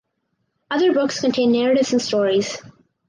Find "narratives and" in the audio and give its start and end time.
1.51-2.01